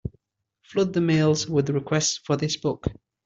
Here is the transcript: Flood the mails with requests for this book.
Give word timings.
Flood 0.63 0.93
the 0.93 0.99
mails 1.01 1.47
with 1.47 1.69
requests 1.69 2.17
for 2.17 2.35
this 2.35 2.57
book. 2.57 2.87